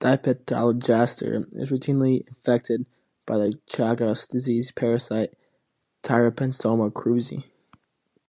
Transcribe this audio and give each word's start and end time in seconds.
"Dipetalogaster" 0.00 1.46
is 1.54 1.70
routinely 1.70 2.28
infected 2.28 2.84
by 3.24 3.38
the 3.38 3.58
Chagas 3.66 4.28
disease 4.28 4.70
parasite 4.70 5.32
"Trypanosoma 6.02 6.90
cruzi". 6.92 7.44